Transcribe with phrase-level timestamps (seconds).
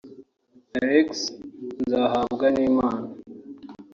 [0.79, 1.09] Alex
[1.81, 3.05] Nzahabwanimana